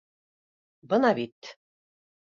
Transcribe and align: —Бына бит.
—Бына 0.95 1.15
бит. 1.21 1.55